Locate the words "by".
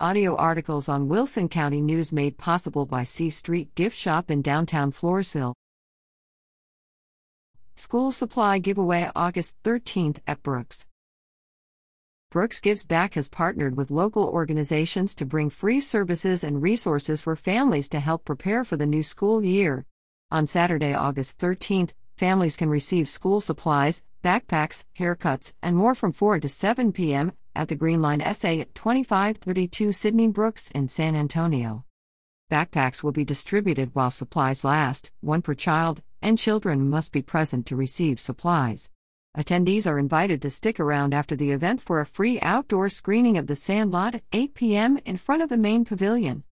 2.84-3.04